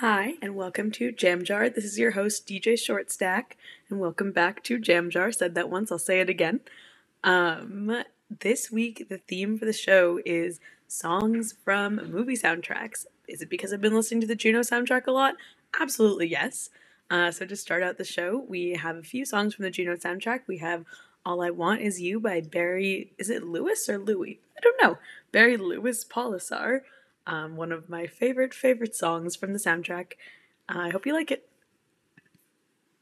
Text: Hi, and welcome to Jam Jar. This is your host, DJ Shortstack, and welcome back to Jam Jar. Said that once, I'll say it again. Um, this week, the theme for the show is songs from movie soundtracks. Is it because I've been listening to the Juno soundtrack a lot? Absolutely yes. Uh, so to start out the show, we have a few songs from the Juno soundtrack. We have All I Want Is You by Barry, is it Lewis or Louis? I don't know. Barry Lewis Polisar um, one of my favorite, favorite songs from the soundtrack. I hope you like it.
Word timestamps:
Hi, 0.00 0.34
and 0.42 0.54
welcome 0.54 0.90
to 0.90 1.10
Jam 1.10 1.42
Jar. 1.42 1.70
This 1.70 1.86
is 1.86 1.98
your 1.98 2.10
host, 2.10 2.46
DJ 2.46 2.74
Shortstack, 2.74 3.52
and 3.88 3.98
welcome 3.98 4.30
back 4.30 4.62
to 4.64 4.78
Jam 4.78 5.08
Jar. 5.08 5.32
Said 5.32 5.54
that 5.54 5.70
once, 5.70 5.90
I'll 5.90 5.98
say 5.98 6.20
it 6.20 6.28
again. 6.28 6.60
Um, 7.24 8.04
this 8.28 8.70
week, 8.70 9.06
the 9.08 9.16
theme 9.16 9.58
for 9.58 9.64
the 9.64 9.72
show 9.72 10.20
is 10.26 10.60
songs 10.86 11.54
from 11.64 12.10
movie 12.10 12.36
soundtracks. 12.36 13.06
Is 13.26 13.40
it 13.40 13.48
because 13.48 13.72
I've 13.72 13.80
been 13.80 13.94
listening 13.94 14.20
to 14.20 14.26
the 14.26 14.34
Juno 14.34 14.60
soundtrack 14.60 15.06
a 15.06 15.12
lot? 15.12 15.36
Absolutely 15.80 16.28
yes. 16.28 16.68
Uh, 17.10 17.30
so 17.30 17.46
to 17.46 17.56
start 17.56 17.82
out 17.82 17.96
the 17.96 18.04
show, 18.04 18.44
we 18.46 18.72
have 18.72 18.96
a 18.96 19.02
few 19.02 19.24
songs 19.24 19.54
from 19.54 19.62
the 19.62 19.70
Juno 19.70 19.96
soundtrack. 19.96 20.40
We 20.46 20.58
have 20.58 20.84
All 21.24 21.40
I 21.40 21.48
Want 21.48 21.80
Is 21.80 22.02
You 22.02 22.20
by 22.20 22.42
Barry, 22.42 23.12
is 23.16 23.30
it 23.30 23.44
Lewis 23.44 23.88
or 23.88 23.96
Louis? 23.96 24.40
I 24.58 24.60
don't 24.60 24.82
know. 24.82 24.98
Barry 25.32 25.56
Lewis 25.56 26.04
Polisar 26.04 26.82
um, 27.26 27.56
one 27.56 27.72
of 27.72 27.88
my 27.88 28.06
favorite, 28.06 28.54
favorite 28.54 28.94
songs 28.94 29.36
from 29.36 29.52
the 29.52 29.58
soundtrack. 29.58 30.12
I 30.68 30.90
hope 30.90 31.06
you 31.06 31.12
like 31.12 31.30
it. 31.30 31.48